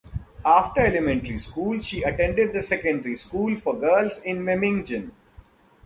After 0.43 0.81
elementary 0.81 1.37
school 1.37 1.79
she 1.79 2.01
attended 2.01 2.53
the 2.53 2.61
secondary 2.63 3.15
school 3.15 3.55
for 3.55 3.77
girls 3.79 4.17
in 4.23 4.43
Memmingen. 4.43 5.11